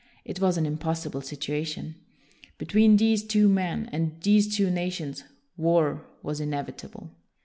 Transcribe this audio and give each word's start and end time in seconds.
It 0.25 0.41
was 0.41 0.57
an 0.57 0.65
im 0.65 0.79
possible 0.79 1.21
situation. 1.21 1.93
Between 2.57 2.97
these 2.97 3.23
two 3.23 3.47
men 3.47 3.87
and 3.91 4.19
these 4.23 4.57
two 4.57 4.71
nations, 4.71 5.25
war 5.57 6.07
was 6.23 6.39
inevitable. 6.39 7.11